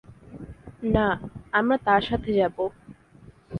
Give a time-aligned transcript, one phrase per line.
[0.95, 1.07] না,
[1.53, 2.57] আমরা তার সাথে যাব।